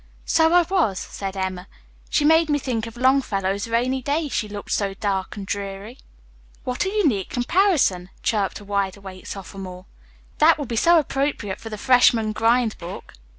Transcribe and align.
"So 0.25 0.51
I 0.51 0.63
was," 0.63 0.97
said 0.97 1.37
Emma. 1.37 1.67
"She 2.09 2.25
made 2.25 2.49
me 2.49 2.57
think 2.57 2.87
of 2.87 2.97
Longfellow's 2.97 3.67
'Rainy 3.67 4.01
Day.' 4.01 4.29
She 4.29 4.49
looked 4.49 4.71
so 4.71 4.95
'dark 4.95 5.37
and 5.37 5.45
dreary.'" 5.45 5.99
"What 6.63 6.85
a 6.85 6.89
unique 6.89 7.29
comparison," 7.29 8.09
chirped 8.23 8.59
a 8.59 8.65
wide 8.65 8.97
awake 8.97 9.27
sophomore. 9.27 9.85
"That 10.39 10.57
will 10.57 10.65
be 10.65 10.75
so 10.75 10.97
appropriate 10.97 11.59
for 11.59 11.69
the 11.69 11.77
freshman 11.77 12.31
grind 12.31 12.79
book." 12.79 13.13